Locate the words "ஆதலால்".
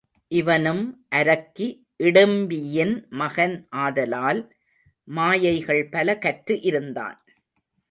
3.77-4.41